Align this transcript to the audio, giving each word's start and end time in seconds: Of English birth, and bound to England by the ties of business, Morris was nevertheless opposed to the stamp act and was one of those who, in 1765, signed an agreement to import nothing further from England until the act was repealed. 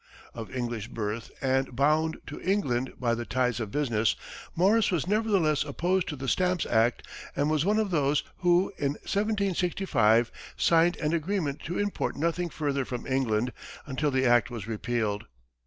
Of 0.33 0.49
English 0.49 0.87
birth, 0.87 1.29
and 1.41 1.75
bound 1.75 2.17
to 2.25 2.41
England 2.41 2.91
by 2.99 3.13
the 3.13 3.23
ties 3.23 3.59
of 3.59 3.69
business, 3.69 4.15
Morris 4.55 4.89
was 4.89 5.05
nevertheless 5.05 5.63
opposed 5.63 6.07
to 6.07 6.15
the 6.15 6.27
stamp 6.27 6.65
act 6.65 7.05
and 7.35 7.51
was 7.51 7.65
one 7.65 7.77
of 7.77 7.91
those 7.91 8.23
who, 8.37 8.73
in 8.79 8.93
1765, 9.03 10.31
signed 10.57 10.97
an 10.97 11.13
agreement 11.13 11.59
to 11.65 11.77
import 11.77 12.15
nothing 12.15 12.49
further 12.49 12.83
from 12.83 13.05
England 13.05 13.53
until 13.85 14.09
the 14.09 14.25
act 14.25 14.49
was 14.49 14.67
repealed. 14.67 15.27